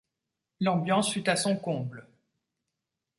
L'ambiance 0.61 1.11
fut 1.13 1.29
à 1.29 1.35
son 1.35 1.55
comble. 1.57 2.07